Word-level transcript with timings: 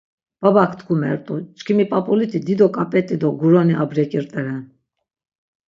Babak 0.41 0.71
tkvumert̆u, 0.77 1.35
çkimi 1.57 1.85
p̆ap̆uliti 1.91 2.39
dido 2.47 2.67
k̆ap̆et̆i 2.75 3.15
do 3.21 3.29
guroni 3.39 3.75
abrek̆i 3.83 4.19
rt̆eren. 4.25 4.63